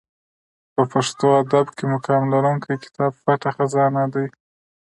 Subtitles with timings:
[0.73, 4.27] په پښتو ادب کښي مقام لرونکى کتاب پټه خزانه دئ.